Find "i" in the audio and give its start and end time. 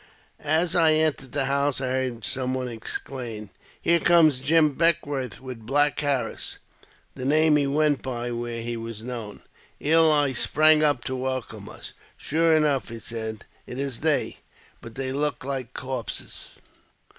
0.75-0.93, 1.79-1.85